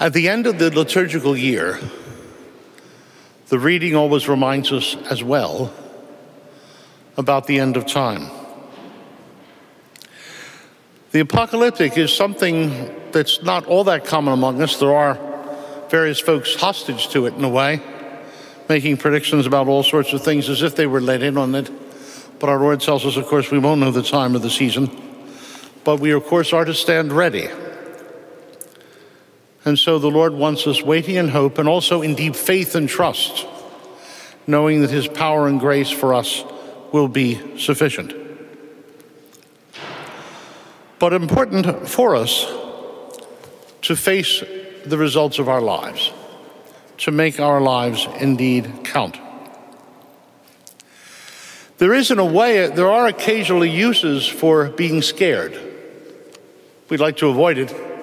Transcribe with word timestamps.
At 0.00 0.12
the 0.12 0.28
end 0.28 0.46
of 0.46 0.58
the 0.58 0.70
liturgical 0.70 1.36
year, 1.36 1.78
the 3.48 3.58
reading 3.58 3.94
always 3.94 4.28
reminds 4.28 4.72
us 4.72 4.96
as 5.08 5.22
well 5.22 5.72
about 7.16 7.46
the 7.46 7.60
end 7.60 7.76
of 7.76 7.86
time. 7.86 8.28
The 11.12 11.20
apocalyptic 11.20 11.96
is 11.96 12.12
something 12.12 12.92
that's 13.12 13.40
not 13.44 13.66
all 13.66 13.84
that 13.84 14.04
common 14.04 14.34
among 14.34 14.60
us. 14.60 14.80
There 14.80 14.92
are 14.92 15.16
various 15.88 16.18
folks 16.18 16.56
hostage 16.56 17.08
to 17.10 17.26
it 17.26 17.34
in 17.34 17.44
a 17.44 17.48
way, 17.48 17.80
making 18.68 18.96
predictions 18.96 19.46
about 19.46 19.68
all 19.68 19.84
sorts 19.84 20.12
of 20.12 20.24
things 20.24 20.48
as 20.48 20.62
if 20.62 20.74
they 20.74 20.88
were 20.88 21.00
let 21.00 21.22
in 21.22 21.38
on 21.38 21.54
it. 21.54 21.70
But 22.40 22.48
our 22.48 22.58
Lord 22.58 22.80
tells 22.80 23.06
us, 23.06 23.16
of 23.16 23.26
course, 23.26 23.52
we 23.52 23.60
won't 23.60 23.80
know 23.80 23.92
the 23.92 24.02
time 24.02 24.34
of 24.34 24.42
the 24.42 24.50
season. 24.50 24.90
But 25.84 26.00
we, 26.00 26.10
of 26.10 26.24
course, 26.24 26.52
are 26.52 26.64
to 26.64 26.74
stand 26.74 27.12
ready. 27.12 27.48
And 29.64 29.78
so 29.78 29.98
the 29.98 30.10
Lord 30.10 30.34
wants 30.34 30.66
us 30.66 30.82
waiting 30.82 31.16
in 31.16 31.28
hope 31.28 31.58
and 31.58 31.68
also 31.68 32.02
in 32.02 32.14
deep 32.14 32.36
faith 32.36 32.74
and 32.74 32.88
trust, 32.88 33.46
knowing 34.46 34.82
that 34.82 34.90
His 34.90 35.08
power 35.08 35.48
and 35.48 35.58
grace 35.58 35.90
for 35.90 36.12
us 36.12 36.44
will 36.92 37.08
be 37.08 37.58
sufficient. 37.58 38.14
But 40.98 41.12
important 41.12 41.88
for 41.88 42.14
us 42.14 42.46
to 43.82 43.96
face 43.96 44.42
the 44.84 44.98
results 44.98 45.38
of 45.38 45.48
our 45.48 45.60
lives, 45.60 46.12
to 46.98 47.10
make 47.10 47.40
our 47.40 47.60
lives 47.60 48.06
indeed 48.20 48.84
count. 48.84 49.18
There 51.78 51.92
is, 51.92 52.10
in 52.10 52.18
a 52.18 52.24
way, 52.24 52.68
there 52.68 52.90
are 52.90 53.06
occasionally 53.08 53.70
uses 53.70 54.26
for 54.26 54.68
being 54.70 55.02
scared. 55.02 55.58
We'd 56.88 57.00
like 57.00 57.16
to 57.16 57.28
avoid 57.28 57.58
it. 57.58 57.93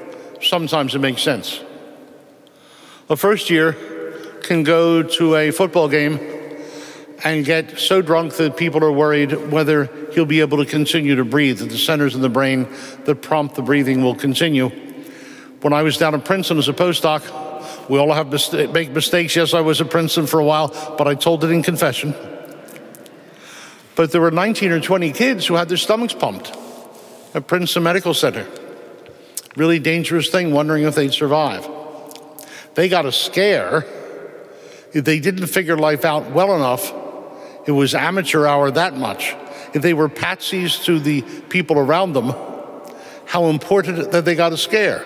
Sometimes 0.41 0.95
it 0.95 1.00
makes 1.00 1.22
sense. 1.22 1.62
A 3.09 3.16
first 3.16 3.50
year 3.50 3.76
can 4.44 4.64
go 4.64 5.04
to 5.04 5.36
a 5.36 5.52
football 5.52 5.88
game 5.88 6.20
and 7.23 7.45
get 7.45 7.78
so 7.78 8.02
drunk 8.02 8.33
that 8.36 8.58
people 8.58 8.83
are 8.83 8.92
worried 8.92 9.52
whether 9.52 9.86
he'll 10.14 10.25
be 10.25 10.39
able 10.39 10.58
to 10.58 10.66
continue 10.66 11.16
to 11.16 11.25
breathe, 11.25 11.59
that 11.59 11.70
the 11.70 11.78
centers 11.78 12.16
in 12.16 12.22
the 12.22 12.30
brain 12.30 12.67
that 13.06 13.22
prompt 13.22 13.56
the 13.56 13.61
breathing 13.61 14.03
will 14.03 14.16
continue. 14.16 14.70
When 15.61 15.73
I 15.73 15.83
was 15.83 15.98
down 15.98 16.16
at 16.16 16.25
Princeton 16.25 16.58
as 16.58 16.67
a 16.67 16.73
postdoc, 16.73 17.89
we 17.89 18.00
all 18.00 18.11
have 18.14 18.31
mist- 18.31 18.53
make 18.53 18.92
mistakes. 18.92 19.36
Yes, 19.36 19.53
I 19.53 19.61
was 19.61 19.80
at 19.81 19.92
Princeton 19.92 20.26
for 20.26 20.39
a 20.39 20.45
while, 20.45 20.70
but 20.98 21.08
I 21.08 21.14
told 21.14 21.44
it 21.44 21.52
in 21.52 21.61
confession. 21.61 22.16
But 23.95 24.11
there 24.11 24.22
were 24.22 24.31
19 24.31 24.72
or 24.72 24.80
20 24.80 25.11
kids 25.11 25.45
who 25.45 25.55
had 25.55 25.70
their 25.70 25.78
stomachs 25.78 26.14
pumped 26.14 26.52
at 27.36 27.45
Princeton 27.45 27.83
Medical 27.83 28.14
Center. 28.14 28.48
Really 29.55 29.80
dangerous 29.80 30.30
thing, 30.30 30.53
wondering 30.53 30.83
if 30.83 30.95
they'd 30.95 31.13
survive. 31.13 31.67
They 32.75 32.88
got 32.88 33.05
a 33.05 33.11
scare. 33.11 33.85
If 34.93 35.05
they 35.05 35.19
didn't 35.19 35.47
figure 35.47 35.77
life 35.77 36.05
out 36.05 36.31
well 36.31 36.55
enough, 36.55 36.93
it 37.66 37.71
was 37.71 37.93
amateur 37.93 38.45
hour 38.45 38.71
that 38.71 38.95
much. 38.95 39.35
If 39.73 39.81
they 39.81 39.93
were 39.93 40.09
patsies 40.09 40.83
to 40.85 40.99
the 40.99 41.21
people 41.21 41.77
around 41.77 42.13
them, 42.13 42.33
how 43.25 43.45
important 43.45 44.11
that 44.11 44.25
they 44.25 44.35
got 44.35 44.52
a 44.52 44.58
scare. 44.58 45.05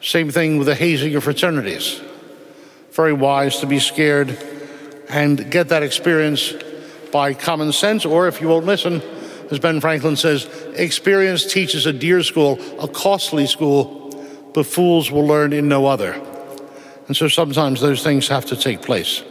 Same 0.00 0.30
thing 0.30 0.58
with 0.58 0.66
the 0.66 0.74
hazing 0.74 1.14
of 1.14 1.24
fraternities. 1.24 2.00
Very 2.92 3.12
wise 3.12 3.58
to 3.60 3.66
be 3.66 3.78
scared 3.78 4.38
and 5.08 5.50
get 5.50 5.68
that 5.68 5.82
experience 5.82 6.52
by 7.10 7.34
common 7.34 7.72
sense, 7.72 8.04
or 8.04 8.28
if 8.28 8.40
you 8.40 8.48
won't 8.48 8.66
listen, 8.66 9.00
as 9.50 9.58
Ben 9.58 9.80
Franklin 9.80 10.16
says, 10.16 10.48
experience 10.74 11.52
teaches 11.52 11.86
a 11.86 11.92
dear 11.92 12.22
school, 12.22 12.58
a 12.80 12.88
costly 12.88 13.46
school, 13.46 14.10
but 14.54 14.66
fools 14.66 15.10
will 15.10 15.26
learn 15.26 15.52
in 15.52 15.68
no 15.68 15.86
other. 15.86 16.12
And 17.06 17.16
so 17.16 17.28
sometimes 17.28 17.80
those 17.80 18.02
things 18.02 18.28
have 18.28 18.46
to 18.46 18.56
take 18.56 18.82
place. 18.82 19.22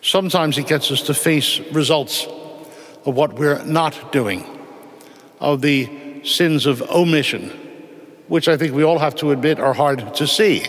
Sometimes 0.00 0.58
it 0.58 0.66
gets 0.66 0.90
us 0.90 1.02
to 1.02 1.14
face 1.14 1.60
results 1.72 2.26
of 3.04 3.14
what 3.14 3.34
we're 3.34 3.62
not 3.64 4.12
doing, 4.12 4.44
of 5.38 5.60
the 5.62 6.22
sins 6.24 6.66
of 6.66 6.82
omission, 6.90 7.50
which 8.26 8.48
I 8.48 8.56
think 8.56 8.74
we 8.74 8.82
all 8.82 8.98
have 8.98 9.14
to 9.16 9.30
admit 9.30 9.60
are 9.60 9.74
hard 9.74 10.14
to 10.16 10.26
see 10.26 10.64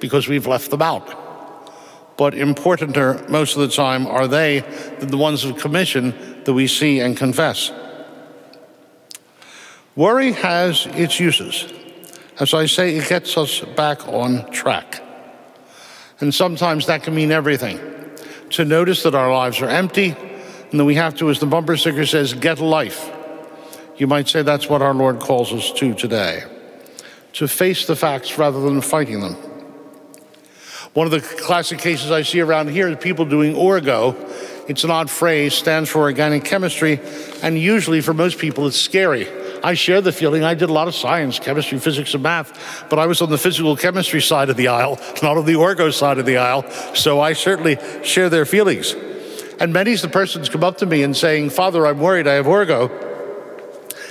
because 0.00 0.28
we've 0.28 0.46
left 0.46 0.70
them 0.70 0.82
out. 0.82 1.22
But 2.18 2.34
importanter 2.34 3.26
most 3.28 3.56
of 3.56 3.62
the 3.62 3.74
time 3.74 4.06
are 4.06 4.26
they 4.26 4.60
than 4.98 5.08
the 5.08 5.16
ones 5.16 5.44
of 5.44 5.58
commission 5.58 6.14
that 6.46 6.54
we 6.54 6.66
see 6.66 7.00
and 7.00 7.16
confess. 7.16 7.70
Worry 9.94 10.32
has 10.32 10.86
its 10.86 11.20
uses. 11.20 11.72
As 12.40 12.54
I 12.54 12.66
say, 12.66 12.96
it 12.96 13.08
gets 13.08 13.36
us 13.36 13.60
back 13.60 14.06
on 14.08 14.50
track. 14.50 15.02
And 16.20 16.34
sometimes 16.34 16.86
that 16.86 17.02
can 17.02 17.14
mean 17.14 17.30
everything. 17.30 17.78
To 18.50 18.64
notice 18.64 19.02
that 19.02 19.14
our 19.14 19.30
lives 19.30 19.60
are 19.60 19.68
empty 19.68 20.16
and 20.70 20.80
that 20.80 20.84
we 20.84 20.94
have 20.94 21.14
to, 21.16 21.30
as 21.30 21.38
the 21.38 21.46
bumper 21.46 21.76
sticker 21.76 22.06
says, 22.06 22.32
get 22.34 22.58
life. 22.58 23.10
You 23.96 24.06
might 24.06 24.28
say 24.28 24.42
that's 24.42 24.68
what 24.68 24.82
our 24.82 24.94
Lord 24.94 25.20
calls 25.20 25.52
us 25.52 25.72
to 25.72 25.94
today 25.94 26.44
to 27.36 27.46
face 27.46 27.86
the 27.86 27.94
facts 27.94 28.38
rather 28.38 28.60
than 28.60 28.80
fighting 28.80 29.20
them. 29.20 29.34
One 30.94 31.06
of 31.06 31.10
the 31.10 31.20
classic 31.20 31.78
cases 31.78 32.10
I 32.10 32.22
see 32.22 32.40
around 32.40 32.70
here 32.70 32.88
is 32.88 32.96
people 32.96 33.26
doing 33.26 33.54
orgo. 33.54 34.16
It's 34.68 34.82
an 34.82 34.90
odd 34.90 35.08
phrase, 35.08 35.54
stands 35.54 35.88
for 35.88 36.00
organic 36.00 36.44
chemistry, 36.44 37.00
and 37.42 37.58
usually 37.58 38.00
for 38.00 38.12
most 38.12 38.38
people 38.38 38.66
it's 38.66 38.76
scary. 38.80 39.28
I 39.62 39.74
share 39.74 40.00
the 40.00 40.12
feeling. 40.12 40.44
I 40.44 40.54
did 40.54 40.68
a 40.68 40.72
lot 40.72 40.88
of 40.88 40.94
science, 40.94 41.38
chemistry, 41.38 41.78
physics, 41.78 42.14
and 42.14 42.22
math, 42.22 42.86
but 42.90 42.98
I 42.98 43.06
was 43.06 43.22
on 43.22 43.30
the 43.30 43.38
physical 43.38 43.76
chemistry 43.76 44.20
side 44.20 44.50
of 44.50 44.56
the 44.56 44.68
aisle, 44.68 44.98
not 45.22 45.36
on 45.36 45.44
the 45.44 45.54
orgo 45.54 45.92
side 45.92 46.18
of 46.18 46.26
the 46.26 46.36
aisle. 46.36 46.68
So 46.94 47.20
I 47.20 47.32
certainly 47.32 47.78
share 48.02 48.28
their 48.28 48.44
feelings. 48.44 48.94
And 49.60 49.72
many 49.72 49.94
of 49.94 50.02
the 50.02 50.08
persons 50.08 50.48
come 50.48 50.64
up 50.64 50.78
to 50.78 50.86
me 50.86 51.02
and 51.02 51.16
saying, 51.16 51.50
Father, 51.50 51.86
I'm 51.86 52.00
worried 52.00 52.26
I 52.26 52.34
have 52.34 52.46
orgo. 52.46 52.90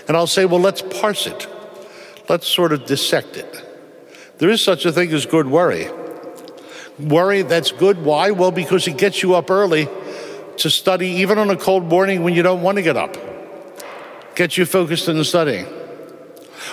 And 0.07 0.15
I'll 0.15 0.27
say, 0.27 0.45
well, 0.45 0.59
let's 0.59 0.81
parse 0.81 1.27
it. 1.27 1.47
Let's 2.29 2.47
sort 2.47 2.71
of 2.71 2.85
dissect 2.85 3.37
it. 3.37 3.61
There 4.37 4.49
is 4.49 4.61
such 4.61 4.85
a 4.85 4.91
thing 4.91 5.11
as 5.13 5.25
good 5.25 5.47
worry. 5.47 5.87
Worry 6.99 7.41
that's 7.41 7.71
good. 7.71 8.03
Why? 8.03 8.31
Well, 8.31 8.51
because 8.51 8.87
it 8.87 8.97
gets 8.97 9.21
you 9.21 9.35
up 9.35 9.51
early 9.51 9.87
to 10.57 10.69
study, 10.69 11.07
even 11.07 11.37
on 11.37 11.49
a 11.49 11.57
cold 11.57 11.85
morning 11.85 12.23
when 12.23 12.33
you 12.33 12.43
don't 12.43 12.61
want 12.61 12.77
to 12.77 12.81
get 12.81 12.97
up. 12.97 13.15
Gets 14.35 14.57
you 14.57 14.65
focused 14.65 15.07
in 15.07 15.17
the 15.17 15.25
studying. 15.25 15.65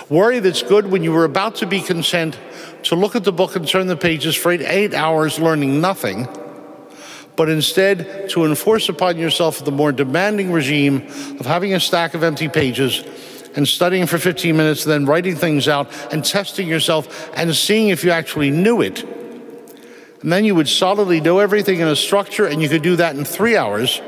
Worry 0.09 0.39
that's 0.39 0.63
good 0.63 0.87
when 0.87 1.03
you 1.03 1.11
were 1.11 1.25
about 1.25 1.55
to 1.55 1.65
be 1.65 1.81
content 1.81 2.37
to 2.83 2.95
look 2.95 3.15
at 3.15 3.23
the 3.23 3.31
book 3.31 3.55
and 3.55 3.67
turn 3.67 3.87
the 3.87 3.95
pages 3.95 4.35
for 4.35 4.51
eight 4.51 4.93
hours 4.93 5.39
learning 5.39 5.79
nothing, 5.79 6.27
but 7.35 7.49
instead 7.49 8.29
to 8.29 8.45
enforce 8.45 8.89
upon 8.89 9.17
yourself 9.17 9.63
the 9.63 9.71
more 9.71 9.91
demanding 9.91 10.51
regime 10.51 11.07
of 11.39 11.45
having 11.45 11.73
a 11.73 11.79
stack 11.79 12.13
of 12.13 12.23
empty 12.23 12.49
pages 12.49 13.03
and 13.55 13.67
studying 13.67 14.07
for 14.07 14.17
15 14.17 14.57
minutes, 14.57 14.83
then 14.83 15.05
writing 15.05 15.35
things 15.35 15.67
out 15.67 15.89
and 16.11 16.25
testing 16.25 16.67
yourself 16.67 17.31
and 17.35 17.55
seeing 17.55 17.89
if 17.89 18.03
you 18.03 18.11
actually 18.11 18.49
knew 18.49 18.81
it 18.81 19.05
and 20.23 20.31
then 20.31 20.45
you 20.45 20.55
would 20.55 20.69
solidly 20.69 21.19
know 21.19 21.39
everything 21.39 21.81
in 21.81 21.87
a 21.87 21.97
structure, 21.97 22.45
and 22.45 22.61
you 22.61 22.69
could 22.69 22.81
do 22.81 22.95
that 22.95 23.17
in 23.17 23.25
three 23.25 23.57
hours 23.57 24.01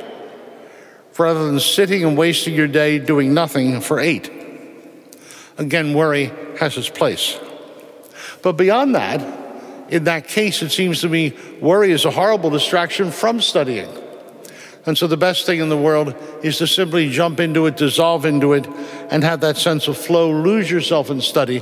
rather 1.19 1.45
than 1.45 1.59
sitting 1.59 2.05
and 2.05 2.17
wasting 2.17 2.53
your 2.53 2.69
day 2.69 2.99
doing 2.99 3.33
nothing 3.33 3.81
for 3.81 3.99
eight. 3.99 4.31
Again, 5.57 5.93
worry 5.93 6.31
has 6.57 6.77
its 6.77 6.87
place. 6.87 7.37
But 8.41 8.53
beyond 8.53 8.95
that, 8.95 9.21
in 9.89 10.05
that 10.05 10.27
case, 10.27 10.61
it 10.61 10.71
seems 10.71 11.01
to 11.01 11.09
me 11.09 11.33
worry 11.59 11.91
is 11.91 12.05
a 12.05 12.11
horrible 12.11 12.49
distraction 12.49 13.11
from 13.11 13.41
studying. 13.41 13.89
And 14.85 14.97
so 14.97 15.07
the 15.07 15.17
best 15.17 15.45
thing 15.45 15.59
in 15.59 15.67
the 15.67 15.77
world 15.77 16.15
is 16.43 16.59
to 16.59 16.67
simply 16.67 17.09
jump 17.09 17.41
into 17.41 17.65
it, 17.65 17.75
dissolve 17.75 18.25
into 18.25 18.53
it, 18.53 18.67
and 19.09 19.21
have 19.23 19.41
that 19.41 19.57
sense 19.57 19.89
of 19.89 19.97
flow, 19.97 20.31
lose 20.31 20.71
yourself 20.71 21.09
in 21.09 21.19
study 21.19 21.61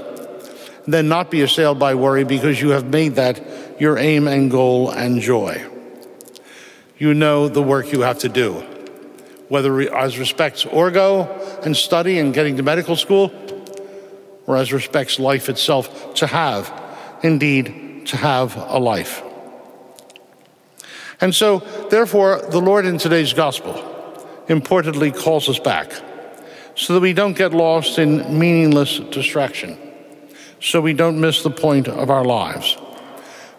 then 0.85 1.07
not 1.07 1.31
be 1.31 1.41
assailed 1.41 1.79
by 1.79 1.95
worry 1.95 2.23
because 2.23 2.61
you 2.61 2.69
have 2.69 2.85
made 2.85 3.15
that 3.15 3.41
your 3.79 3.97
aim 3.97 4.27
and 4.27 4.51
goal 4.51 4.89
and 4.89 5.21
joy. 5.21 5.65
You 6.97 7.13
know 7.13 7.47
the 7.47 7.61
work 7.61 7.91
you 7.91 8.01
have 8.01 8.19
to 8.19 8.29
do, 8.29 8.53
whether 9.49 9.79
as 9.95 10.17
respects 10.17 10.63
orgo 10.65 11.65
and 11.65 11.75
study 11.75 12.19
and 12.19 12.33
getting 12.33 12.57
to 12.57 12.63
medical 12.63 12.95
school, 12.95 13.31
or 14.45 14.57
as 14.57 14.73
respects 14.73 15.19
life 15.19 15.49
itself, 15.49 16.13
to 16.15 16.27
have, 16.27 16.71
indeed, 17.23 18.05
to 18.07 18.17
have 18.17 18.55
a 18.55 18.77
life. 18.77 19.23
And 21.21 21.33
so, 21.33 21.59
therefore, 21.89 22.41
the 22.49 22.59
Lord 22.59 22.85
in 22.85 22.97
today's 22.97 23.33
gospel 23.33 23.89
importantly 24.49 25.11
calls 25.11 25.47
us 25.47 25.59
back 25.59 25.93
so 26.75 26.93
that 26.93 26.99
we 26.99 27.13
don't 27.13 27.37
get 27.37 27.53
lost 27.53 27.97
in 27.97 28.37
meaningless 28.37 28.99
distraction 28.99 29.77
so 30.63 30.79
we 30.79 30.93
don't 30.93 31.19
miss 31.19 31.43
the 31.43 31.51
point 31.51 31.89
of 31.89 32.09
our 32.09 32.23
lives. 32.23 32.77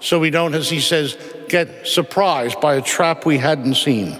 So 0.00 0.18
we 0.18 0.30
don't, 0.30 0.54
as 0.54 0.70
he 0.70 0.80
says, 0.80 1.18
get 1.48 1.86
surprised 1.86 2.60
by 2.62 2.76
a 2.76 2.82
trap 2.82 3.26
we 3.26 3.36
hadn't 3.36 3.74
seen. 3.74 4.18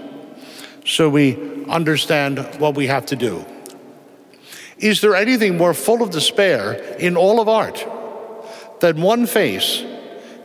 So 0.84 1.08
we 1.08 1.64
understand 1.66 2.38
what 2.58 2.74
we 2.74 2.86
have 2.88 3.06
to 3.06 3.16
do. 3.16 3.46
Is 4.76 5.00
there 5.00 5.16
anything 5.16 5.56
more 5.56 5.72
full 5.72 6.02
of 6.02 6.10
despair 6.10 6.74
in 6.98 7.16
all 7.16 7.40
of 7.40 7.48
art 7.48 7.86
than 8.80 9.00
one 9.00 9.24
face 9.24 9.82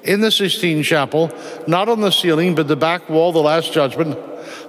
in 0.04 0.22
the 0.22 0.32
Sistine 0.32 0.82
Chapel, 0.82 1.32
not 1.68 1.90
on 1.90 2.00
the 2.00 2.12
ceiling, 2.12 2.56
but 2.56 2.70
the 2.70 2.78
back 2.78 3.10
wall, 3.10 3.34
the 3.34 3.40
Last 3.40 3.74
Judgment, 3.74 4.18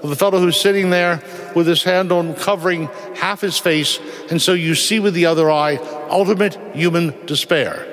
of 0.03 0.09
the 0.09 0.17
fellow 0.17 0.39
who's 0.41 0.59
sitting 0.59 0.91
there 0.91 1.23
with 1.55 1.67
his 1.67 1.83
hand 1.83 2.11
on 2.13 2.35
covering 2.35 2.87
half 3.17 3.41
his 3.41 3.59
face, 3.59 3.99
and 4.31 4.41
so 4.41 4.53
you 4.53 4.75
see 4.75 4.99
with 5.01 5.15
the 5.15 5.27
other 5.27 5.51
eye 5.51 5.77
ultimate 6.09 6.59
human 6.75 7.27
despair. 7.27 7.87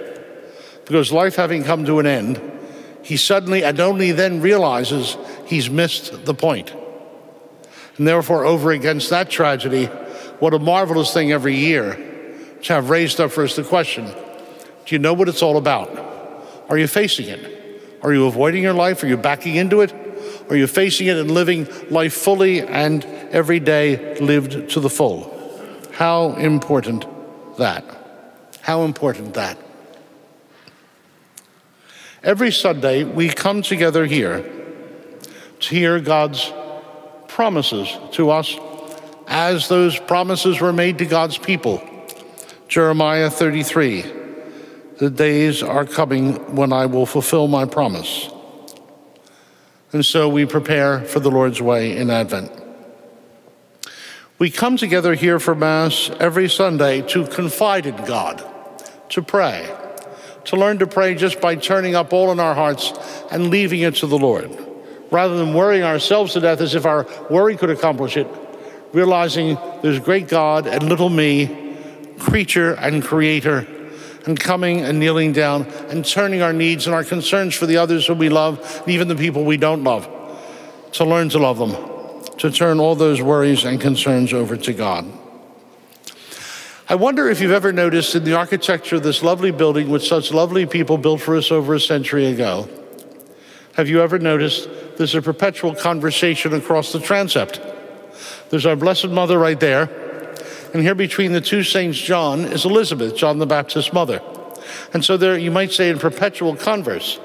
Because 0.86 1.12
life 1.12 1.36
having 1.36 1.64
come 1.64 1.86
to 1.86 2.00
an 2.00 2.06
end, 2.06 2.42
he 3.04 3.18
suddenly 3.18 3.64
and 3.64 3.80
only 3.80 4.12
then 4.12 4.42
realizes 4.42 5.18
he's 5.46 5.70
missed 5.70 6.26
the 6.26 6.34
point. 6.34 6.74
And 7.98 8.08
therefore, 8.08 8.46
over 8.46 8.72
against 8.72 9.10
that 9.10 9.30
tragedy, 9.30 9.86
what 10.40 10.54
a 10.54 10.60
marvelous 10.60 11.14
thing 11.14 11.32
every 11.32 11.56
year 11.56 11.96
to 12.64 12.74
have 12.74 12.90
raised 12.90 13.20
up 13.20 13.32
for 13.32 13.44
us 13.44 13.56
the 13.56 13.64
question 13.64 14.06
do 14.06 14.96
you 14.96 15.00
know 15.00 15.14
what 15.14 15.28
it's 15.28 15.44
all 15.44 15.58
about? 15.58 15.90
Are 16.70 16.78
you 16.78 16.88
facing 16.88 17.28
it? 17.28 18.00
Are 18.02 18.14
you 18.14 18.26
avoiding 18.26 18.64
your 18.64 18.74
life? 18.74 19.04
Are 19.04 19.08
you 19.08 19.18
backing 19.18 19.56
into 19.56 19.82
it? 19.82 19.94
Are 20.50 20.56
you 20.56 20.68
facing 20.68 21.08
it 21.08 21.18
and 21.18 21.32
living 21.32 21.68
life 21.90 22.14
fully 22.14 22.62
and 22.62 23.04
every 23.32 23.60
day 23.60 24.18
lived 24.20 24.70
to 24.72 24.80
the 24.80 24.90
full? 24.90 25.34
How 25.94 26.34
important 26.34 27.06
that. 27.58 27.84
How 28.62 28.84
important 28.84 29.34
that. 29.34 29.58
Every 32.24 32.52
Sunday, 32.52 33.04
we 33.04 33.30
come 33.30 33.62
together 33.62 34.06
here 34.06 34.44
to 35.60 35.76
hear 35.76 36.00
God's 36.00 36.52
promises 37.28 37.90
to 38.14 38.30
us 38.30 38.56
as 39.28 39.68
those 39.68 40.00
promises 40.00 40.62
were 40.62 40.74
made 40.74 40.98
to 41.00 41.06
God's 41.06 41.38
people. 41.38 41.82
Jeremiah 42.68 43.30
33 43.30 44.06
The 44.98 45.10
days 45.10 45.62
are 45.64 45.86
coming 45.86 46.56
when 46.56 46.74
I 46.74 46.86
will 46.86 47.06
fulfill 47.06 47.48
my 47.48 47.66
promise. 47.66 48.30
And 49.98 50.06
so 50.06 50.30
we 50.30 50.46
prepare 50.46 51.00
for 51.00 51.20
the 51.20 51.32
Lord's 51.32 51.60
way 51.60 51.98
in 51.98 52.12
Advent. 52.12 52.52
We 54.38 54.52
come 54.52 54.78
together 54.78 55.16
here 55.16 55.40
for 55.40 55.56
Mass 55.56 56.12
every 56.20 56.50
Sunday 56.50 57.02
to 57.08 57.26
confide 57.26 57.88
in 57.88 57.96
God, 58.06 58.44
to 59.10 59.24
pray, 59.24 59.68
to 60.46 60.56
learn 60.56 60.78
to 60.78 60.86
pray 60.86 61.16
just 61.16 61.42
by 61.42 61.56
turning 61.56 61.96
up 61.96 62.14
all 62.14 62.32
in 62.32 62.40
our 62.40 62.54
hearts 62.54 62.94
and 63.32 63.50
leaving 63.50 63.80
it 63.80 63.96
to 63.96 64.06
the 64.06 64.20
Lord, 64.20 64.56
rather 65.10 65.36
than 65.36 65.56
worrying 65.56 65.82
ourselves 65.82 66.34
to 66.34 66.42
death 66.42 66.62
as 66.62 66.76
if 66.76 66.86
our 66.86 67.08
worry 67.32 67.58
could 67.58 67.72
accomplish 67.72 68.18
it, 68.18 68.28
realizing 68.94 69.58
there's 69.82 70.00
great 70.00 70.28
God 70.28 70.68
and 70.68 70.90
little 70.90 71.10
me, 71.10 71.76
creature 72.20 72.74
and 72.76 73.04
creator 73.04 73.66
and 74.28 74.40
coming 74.40 74.82
and 74.82 75.00
kneeling 75.00 75.34
down 75.34 75.64
and 75.90 76.06
turning 76.06 76.42
our 76.42 76.54
needs 76.54 76.86
and 76.86 76.94
our 76.94 77.04
concerns 77.04 77.56
for 77.56 77.66
the 77.66 77.78
others 77.78 78.06
who 78.06 78.14
we 78.14 78.30
love, 78.30 78.82
and 78.82 78.90
even 78.90 79.08
the 79.08 79.16
people 79.16 79.44
we 79.44 79.58
don't 79.58 79.84
love, 79.84 80.08
to 80.92 81.06
learn 81.06 81.30
to 81.30 81.40
love 81.40 81.58
them, 81.58 81.76
to 82.38 82.52
turn 82.52 82.80
all 82.80 82.96
those 82.96 83.22
worries 83.22 83.64
and 83.64 83.82
concerns 83.82 84.34
over 84.34 84.56
to 84.58 84.74
God. 84.74 85.06
I 86.90 86.96
wonder 86.96 87.30
if 87.30 87.42
you've 87.42 87.52
ever 87.52 87.74
noticed 87.74 88.16
in 88.16 88.24
the 88.24 88.38
architecture 88.38 88.96
of 88.98 89.04
this 89.04 89.22
lovely 89.22 89.52
building 89.52 89.90
with 89.90 90.04
such 90.04 90.32
lovely 90.32 90.66
people 90.66 90.98
built 90.98 91.22
for 91.22 91.36
us 91.36 91.52
over 91.52 91.74
a 91.74 91.80
century 91.80 92.28
ago, 92.28 92.70
have 93.76 93.90
you 93.90 94.02
ever 94.02 94.18
noticed 94.18 94.70
there's 94.98 95.14
a 95.14 95.22
perpetual 95.22 95.76
conversation 95.76 96.54
across 96.54 96.92
the 96.92 97.00
transept? 97.00 97.62
There's 98.50 98.66
our 98.66 98.76
Blessed 98.76 99.10
Mother 99.10 99.38
right 99.38 99.60
there. 99.60 100.07
And 100.74 100.82
here 100.82 100.96
between 100.96 101.32
the 101.32 101.42
two 101.42 101.64
Saints 101.64 102.00
John 102.00 102.42
is 102.42 102.66
Elizabeth, 102.66 103.16
John 103.16 103.40
the 103.40 103.46
Baptist's 103.46 103.94
mother. 103.94 104.22
And 104.94 105.04
so 105.04 105.18
there, 105.18 105.38
you 105.38 105.52
might 105.52 105.72
say, 105.72 105.90
in 105.90 106.00
perpetual 106.00 106.56
converse. 106.56 107.20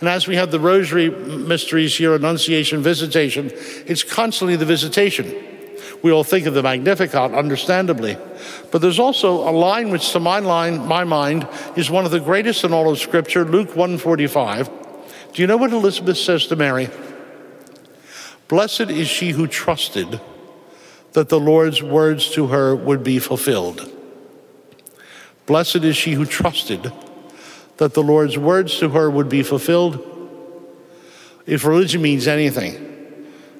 And 0.00 0.08
as 0.08 0.26
we 0.26 0.36
have 0.36 0.50
the 0.50 0.60
rosary 0.60 1.10
mysteries 1.10 1.96
here, 1.96 2.14
Annunciation, 2.14 2.82
Visitation, 2.82 3.50
it's 3.86 4.02
constantly 4.02 4.56
the 4.56 4.64
visitation. 4.64 5.32
We 6.02 6.12
all 6.12 6.24
think 6.24 6.46
of 6.46 6.54
the 6.54 6.62
Magnificat, 6.62 7.32
understandably. 7.32 8.18
But 8.70 8.82
there's 8.82 8.98
also 8.98 9.48
a 9.48 9.52
line 9.52 9.90
which, 9.90 10.12
to 10.12 10.20
my, 10.20 10.38
line, 10.40 10.86
my 10.86 11.04
mind, 11.04 11.48
is 11.76 11.90
one 11.90 12.04
of 12.04 12.10
the 12.10 12.20
greatest 12.20 12.64
in 12.64 12.72
all 12.72 12.90
of 12.90 12.98
Scripture, 12.98 13.44
Luke 13.44 13.68
145. 13.68 14.70
Do 15.32 15.42
you 15.42 15.46
know 15.46 15.56
what 15.56 15.72
Elizabeth 15.72 16.18
says 16.18 16.46
to 16.48 16.56
Mary? 16.56 16.88
Blessed 18.48 18.82
is 18.82 19.08
she 19.08 19.30
who 19.30 19.46
trusted 19.46 20.20
that 21.14 21.28
the 21.28 21.40
Lord's 21.40 21.82
words 21.82 22.30
to 22.32 22.48
her 22.48 22.76
would 22.76 23.02
be 23.02 23.18
fulfilled. 23.18 23.90
Blessed 25.46 25.76
is 25.76 25.96
she 25.96 26.12
who 26.12 26.26
trusted 26.26 26.92
that 27.76 27.94
the 27.94 28.02
Lord's 28.02 28.38
words 28.38 28.78
to 28.78 28.90
her 28.90 29.10
would 29.10 29.28
be 29.28 29.42
fulfilled. 29.42 29.98
If 31.46 31.64
religion 31.64 32.02
means 32.02 32.26
anything, 32.26 32.92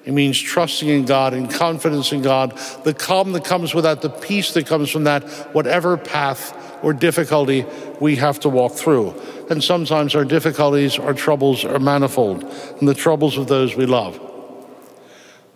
it 0.05 0.13
means 0.13 0.39
trusting 0.39 0.89
in 0.89 1.05
God 1.05 1.33
and 1.33 1.51
confidence 1.51 2.13
in 2.13 2.23
God, 2.23 2.59
the 2.85 2.95
calm 2.95 3.33
that 3.33 3.45
comes 3.45 3.75
with 3.75 3.85
that, 3.85 4.03
the 4.03 4.11
peace 4.11 4.53
that 4.55 4.67
comes 4.67 4.91
from 4.91 5.05
that, 5.05 5.25
whatever 5.55 5.97
path 5.97 6.61
or 6.83 6.93
difficulty 6.93 7.65
we 8.01 8.17
have 8.17 8.41
to 8.41 8.49
walk 8.49 8.73
through. 8.73 9.15
And 9.49 9.63
sometimes 9.63 10.15
our 10.15 10.25
difficulties, 10.25 10.99
our 10.99 11.15
troubles 11.15 11.65
are 11.65 11.79
manifold, 11.79 12.45
and 12.81 12.89
the 12.89 12.95
troubles 12.95 13.39
of 13.39 13.47
those 13.47 13.75
we 13.75 13.87
love. 13.87 14.21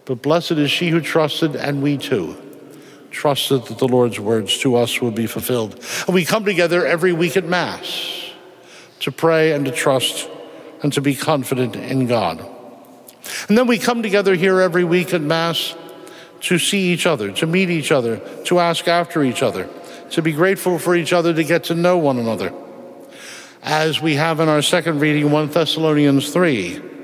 But 0.09 0.23
blessed 0.23 0.53
is 0.53 0.71
she 0.71 0.89
who 0.89 1.03
trusted, 1.03 1.55
and 1.55 1.83
we 1.83 1.99
too 1.99 2.35
trusted 3.11 3.67
that 3.67 3.77
the 3.77 3.87
Lord's 3.87 4.19
words 4.19 4.57
to 4.61 4.75
us 4.77 5.03
would 5.03 5.15
be 5.15 5.27
fulfilled. 5.27 5.85
And 6.07 6.15
we 6.15 6.25
come 6.25 6.47
together 6.47 6.87
every 6.87 7.13
week 7.13 7.37
at 7.37 7.45
Mass 7.45 8.31
to 9.01 9.13
pray 9.13 9.53
and 9.53 9.67
to 9.67 9.71
trust 9.71 10.27
and 10.83 10.91
to 10.95 11.03
be 11.03 11.15
confident 11.15 11.77
in 11.77 12.07
God. 12.07 12.41
And 13.51 13.59
then 13.59 13.67
we 13.67 13.77
come 13.77 14.03
together 14.03 14.35
here 14.35 14.61
every 14.61 14.85
week 14.85 15.13
at 15.13 15.21
Mass 15.21 15.75
to 16.43 16.59
see 16.59 16.91
each 16.91 17.05
other, 17.05 17.31
to 17.33 17.47
meet 17.47 17.69
each 17.69 17.93
other, 17.93 18.17
to 18.45 18.61
ask 18.61 18.89
after 18.89 19.23
each 19.23 19.43
other, 19.43 19.69
to 20.13 20.23
be 20.23 20.33
grateful 20.33 20.79
for 20.79 20.97
each 20.97 21.13
other, 21.13 21.35
to 21.35 21.45
get 21.45 21.65
to 21.65 21.75
know 21.75 21.99
one 21.99 22.19
another. 22.19 22.51
As 23.63 24.01
we 24.01 24.15
have 24.15 24.41
in 24.41 24.49
our 24.49 24.63
second 24.63 25.01
reading, 25.01 25.31
1 25.31 25.51
Thessalonians 25.51 26.33
3 26.33 26.98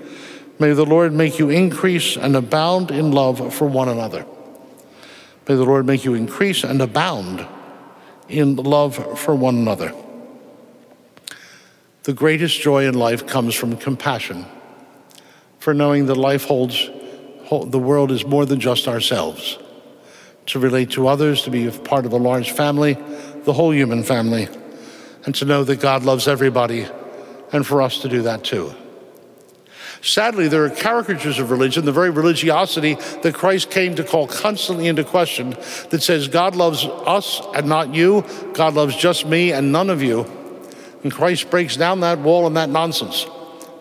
May 0.59 0.73
the 0.73 0.87
Lord 0.87 1.13
make 1.13 1.39
you 1.39 1.51
increase 1.51 2.17
and 2.17 2.37
abound 2.37 2.91
in 2.91 3.11
love 3.11 3.53
for 3.53 3.67
one 3.67 3.89
another. 3.89 4.25
May 5.49 5.57
the 5.57 5.65
Lord 5.65 5.85
make 5.85 6.05
you 6.05 6.15
increase 6.15 6.65
and 6.65 6.81
abound 6.81 7.47
in 8.29 8.57
love 8.57 9.19
for 9.19 9.35
one 9.35 9.57
another. 9.57 9.93
The 12.05 12.13
greatest 12.13 12.61
joy 12.61 12.87
in 12.87 12.95
life 12.95 13.27
comes 13.27 13.55
from 13.55 13.77
compassion, 13.77 14.47
for 15.59 15.75
knowing 15.75 16.07
that 16.07 16.17
life 16.17 16.45
holds, 16.45 16.89
the 17.51 17.79
world 17.79 18.11
is 18.11 18.25
more 18.25 18.47
than 18.47 18.61
just 18.61 18.87
ourselves. 18.89 19.59
To 20.47 20.59
relate 20.59 20.91
to 20.91 21.09
others, 21.09 21.43
to 21.43 21.51
be 21.51 21.71
part 21.71 22.05
of 22.05 22.13
a 22.13 22.19
large 22.19 22.53
family, 22.53 22.99
the 23.45 23.53
whole 23.55 23.73
human 23.73 24.03
family, 24.03 24.49
and 25.25 25.35
to 25.37 25.47
know 25.47 25.65
that 25.65 25.81
God 25.81 26.05
loves 26.05 26.29
everybody, 26.29 26.87
and 27.53 27.67
for 27.67 27.81
us 27.81 28.01
to 28.01 28.09
do 28.09 28.23
that 28.23 28.45
too. 28.45 28.75
Sadly, 30.05 30.49
there 30.49 30.67
are 30.67 30.71
caricatures 30.71 31.39
of 31.39 31.51
religion, 31.51 31.87
the 31.87 31.93
very 31.93 32.11
religiosity 32.11 32.95
that 33.23 33.35
Christ 33.35 33.71
came 33.71 33.95
to 33.95 34.05
call 34.05 34.27
constantly 34.27 34.87
into 34.87 35.03
question, 35.03 35.57
that 35.89 36.03
says 36.03 36.29
God 36.29 36.55
loves 36.55 36.85
us 36.85 37.41
and 37.55 37.67
not 37.67 37.95
you, 37.95 38.23
God 38.53 38.75
loves 38.75 38.95
just 38.95 39.25
me 39.25 39.53
and 39.53 39.73
none 39.73 39.89
of 39.89 40.03
you. 40.03 40.31
And 41.03 41.11
Christ 41.11 41.49
breaks 41.49 41.77
down 41.77 42.01
that 42.01 42.19
wall 42.19 42.47
and 42.47 42.55
that 42.59 42.69
nonsense. 42.69 43.27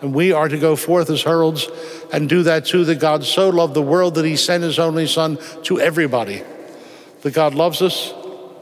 And 0.01 0.13
we 0.13 0.31
are 0.31 0.47
to 0.47 0.57
go 0.57 0.77
forth 0.77 1.09
as 1.09 1.23
heralds 1.23 1.67
and 2.13 2.29
do 2.29 2.43
that 2.43 2.65
too, 2.65 2.85
that 2.85 3.01
God 3.01 3.25
so 3.25 3.49
loved 3.49 3.73
the 3.73 3.81
world 3.81 4.15
that 4.15 4.23
he 4.23 4.37
sent 4.37 4.63
his 4.63 4.79
only 4.79 5.07
Son 5.07 5.37
to 5.63 5.81
everybody. 5.81 6.41
That 7.23 7.33
God 7.33 7.53
loves 7.53 7.81
us 7.81 8.13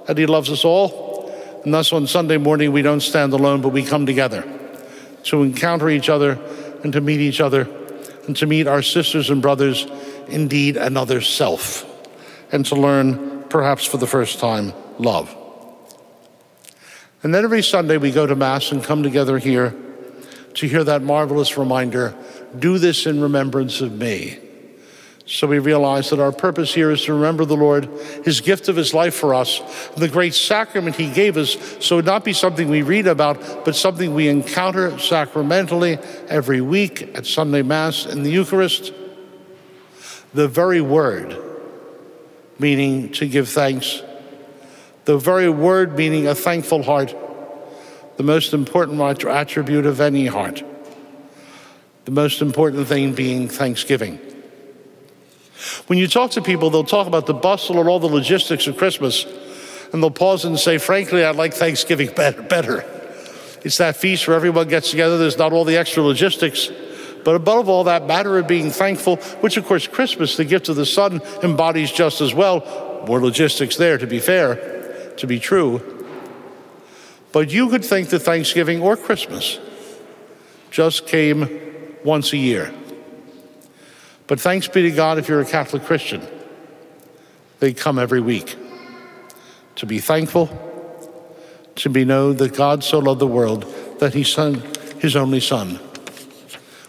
and 0.08 0.18
he 0.18 0.26
loves 0.26 0.50
us 0.50 0.66
all. 0.66 1.32
And 1.64 1.72
thus 1.72 1.94
on 1.94 2.08
Sunday 2.08 2.38
morning, 2.38 2.72
we 2.72 2.82
don't 2.82 3.02
stand 3.02 3.34
alone, 3.34 3.62
but 3.62 3.70
we 3.70 3.84
come 3.84 4.08
together 4.08 4.44
to 5.26 5.44
encounter 5.44 5.88
each 5.88 6.10
other 6.10 6.40
and 6.84 6.94
to 6.94 7.02
meet 7.02 7.20
each 7.20 7.42
other 7.42 7.68
and 8.28 8.36
to 8.38 8.46
meet 8.46 8.68
our 8.68 8.82
sisters 8.82 9.30
and 9.30 9.42
brothers, 9.42 9.86
indeed 10.28 10.78
another 10.78 11.22
self, 11.22 11.86
and 12.52 12.66
to 12.68 12.76
learn, 12.76 13.44
perhaps 13.50 13.86
for 13.86 13.98
the 13.98 14.08
first 14.08 14.40
time, 14.40 14.74
love. 15.00 15.36
And 17.24 17.34
then 17.34 17.44
every 17.44 17.62
Sunday 17.62 17.98
we 17.98 18.12
go 18.12 18.26
to 18.26 18.36
Mass 18.36 18.72
and 18.72 18.84
come 18.84 19.04
together 19.04 19.38
here 19.38 19.76
to 20.56 20.68
hear 20.68 20.84
that 20.84 21.02
marvelous 21.02 21.58
reminder 21.58 22.16
do 22.58 22.78
this 22.78 23.06
in 23.06 23.22
remembrance 23.22 23.82
of 23.82 23.94
me. 23.94 24.40
So 25.32 25.48
we 25.48 25.60
realize 25.60 26.10
that 26.10 26.20
our 26.20 26.34
purpose 26.34 26.74
here 26.74 26.92
is 26.92 27.06
to 27.06 27.14
remember 27.14 27.46
the 27.46 27.56
Lord, 27.56 27.86
his 28.26 28.42
gift 28.42 28.68
of 28.68 28.76
his 28.76 28.94
life 28.94 29.16
for 29.16 29.34
us, 29.34 29.62
the 29.96 30.10
great 30.10 30.34
sacrament 30.34 30.98
he 30.98 31.10
gave 31.10 31.38
us, 31.38 31.56
so 31.80 32.00
it 32.00 32.06
not 32.06 32.26
be 32.26 32.34
something 32.34 32.68
we 32.68 32.82
read 32.82 33.08
about, 33.08 33.64
but 33.64 33.74
something 33.74 34.14
we 34.14 34.28
encounter 34.28 35.00
sacramentally 35.00 36.00
every 36.28 36.60
week 36.60 37.16
at 37.16 37.26
Sunday 37.26 37.62
Mass 37.62 38.06
in 38.06 38.24
the 38.24 38.30
Eucharist. 38.30 38.92
The 40.34 40.50
very 40.50 40.82
word, 40.82 41.42
meaning 42.60 43.14
to 43.14 43.26
give 43.26 43.48
thanks, 43.48 44.04
the 45.06 45.18
very 45.18 45.50
word, 45.50 45.96
meaning 45.96 46.28
a 46.28 46.36
thankful 46.36 46.84
heart, 46.84 47.16
the 48.18 48.24
most 48.24 48.54
important 48.54 49.24
attribute 49.24 49.86
of 49.86 50.02
any 50.02 50.26
heart. 50.26 50.62
The 52.04 52.12
most 52.12 52.42
important 52.42 52.88
thing 52.88 53.14
being 53.14 53.48
thanksgiving. 53.48 54.20
When 55.88 55.98
you 56.00 56.08
talk 56.08 56.32
to 56.32 56.42
people, 56.42 56.70
they'll 56.70 56.84
talk 56.84 57.08
about 57.08 57.26
the 57.26 57.34
bustle 57.34 57.80
and 57.80 57.90
all 57.90 58.00
the 58.00 58.08
logistics 58.08 58.68
of 58.68 58.78
Christmas, 58.78 59.26
and 59.92 60.02
they'll 60.02 60.12
pause 60.12 60.46
and 60.46 60.60
say, 60.60 60.78
Frankly, 60.78 61.24
I 61.24 61.32
like 61.32 61.54
Thanksgiving 61.54 62.12
better. 62.16 62.42
better. 62.42 62.86
It's 63.64 63.78
that 63.78 63.96
feast 63.96 64.28
where 64.28 64.36
everyone 64.36 64.68
gets 64.68 64.90
together, 64.90 65.18
there's 65.18 65.38
not 65.38 65.54
all 65.54 65.66
the 65.66 65.78
extra 65.78 66.02
logistics. 66.02 66.72
But 67.24 67.36
above 67.36 67.70
all 67.70 67.84
that 67.84 68.08
matter 68.08 68.38
of 68.40 68.48
being 68.48 68.72
thankful, 68.72 69.18
which 69.42 69.58
of 69.58 69.66
course 69.66 69.88
Christmas, 69.88 70.38
the 70.38 70.46
gift 70.46 70.70
of 70.70 70.76
the 70.76 70.86
Son, 70.86 71.22
embodies 71.44 71.92
just 71.92 72.22
as 72.22 72.34
well. 72.34 73.04
More 73.08 73.20
logistics 73.20 73.76
there, 73.76 73.98
to 73.98 74.08
be 74.08 74.20
fair, 74.20 75.14
to 75.18 75.28
be 75.28 75.40
true. 75.40 75.82
But 77.32 77.52
you 77.52 77.70
could 77.70 77.86
think 77.86 78.10
that 78.10 78.20
Thanksgiving 78.20 78.82
or 78.82 78.98
Christmas 78.98 79.60
just 80.72 81.08
came 81.08 81.62
once 82.04 82.34
a 82.34 82.38
year. 82.38 82.74
But 84.32 84.40
thanks 84.40 84.66
be 84.70 84.84
to 84.84 84.92
God 84.92 85.18
if 85.18 85.28
you're 85.28 85.42
a 85.42 85.46
Catholic 85.46 85.84
Christian, 85.84 86.26
they 87.60 87.74
come 87.74 88.00
every 88.00 88.22
week. 88.22 88.56
To 89.76 89.86
be 89.86 90.00
thankful, 90.00 90.48
to 91.76 91.90
be 91.90 92.06
know 92.06 92.32
that 92.32 92.56
God 92.56 92.82
so 92.82 93.00
loved 93.00 93.20
the 93.20 93.28
world 93.28 93.66
that 94.00 94.14
he 94.14 94.24
sent 94.24 94.64
his 95.02 95.18
only 95.18 95.42
Son. 95.42 95.82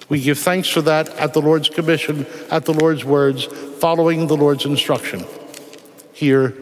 We 0.08 0.22
give 0.22 0.38
thanks 0.38 0.68
for 0.68 0.82
that 0.82 1.08
at 1.16 1.32
the 1.32 1.42
Lord's 1.42 1.68
commission, 1.68 2.28
at 2.48 2.64
the 2.64 2.74
Lord's 2.74 3.04
words, 3.04 3.46
following 3.80 4.28
the 4.28 4.36
Lord's 4.36 4.64
instruction 4.64 5.26
here 6.12 6.54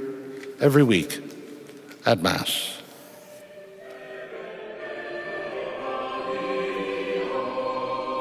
every 0.60 0.82
week 0.82 1.22
at 2.06 2.22
Mass. 2.22 2.79